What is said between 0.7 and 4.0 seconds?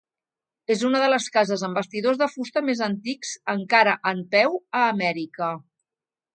És una de les cases amb bastidors de fusta més antics encara